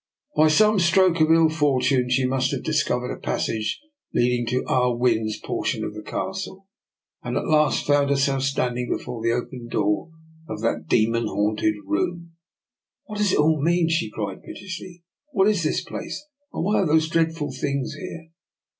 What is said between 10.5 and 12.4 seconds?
that demon haunted room.